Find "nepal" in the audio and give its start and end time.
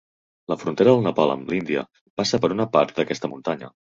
1.07-1.33